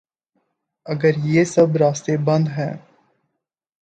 اگریہ 0.85 1.43
سب 1.43 1.77
راستے 1.77 2.17
بند 2.17 2.47
ہیں۔ 2.47 2.73